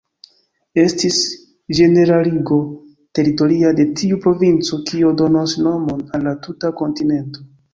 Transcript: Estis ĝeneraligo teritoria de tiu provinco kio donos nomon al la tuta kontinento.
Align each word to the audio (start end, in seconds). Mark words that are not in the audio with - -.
Estis 0.83 1.17
ĝeneraligo 1.79 2.57
teritoria 3.19 3.75
de 3.81 3.87
tiu 4.01 4.19
provinco 4.27 4.81
kio 4.91 5.13
donos 5.23 5.55
nomon 5.67 6.05
al 6.19 6.27
la 6.31 6.37
tuta 6.49 6.73
kontinento. 6.83 7.47